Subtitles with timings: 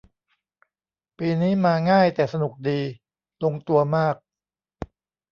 [1.17, 2.79] ปีนี้มาง่ายแต่สนุกดี
[3.43, 4.15] ลงตัวมาก